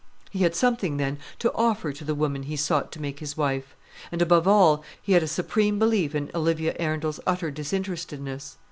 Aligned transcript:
He 0.31 0.39
had 0.39 0.55
something, 0.55 0.97
then, 0.97 1.19
to 1.37 1.53
offer 1.53 1.93
to 1.93 2.03
the 2.03 2.15
woman 2.15 2.41
he 2.41 2.55
sought 2.55 2.91
to 2.93 2.99
make 2.99 3.19
his 3.19 3.37
wife; 3.37 3.75
and, 4.11 4.19
above 4.19 4.47
all, 4.47 4.83
he 4.99 5.13
had 5.13 5.21
a 5.21 5.27
supreme 5.27 5.77
belief 5.77 6.15
in 6.15 6.31
Olivia 6.33 6.75
Arundel's 6.79 7.19
utter 7.27 7.51
disinterestedness. 7.51 8.57